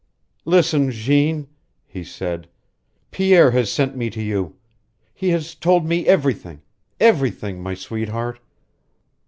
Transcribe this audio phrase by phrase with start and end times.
[0.45, 1.45] "Listen, Jeanne,"
[1.85, 2.47] he said.
[3.11, 4.55] "Pierre has sent me to you.
[5.13, 6.63] He has told me everything
[6.99, 8.39] everything, my sweetheart.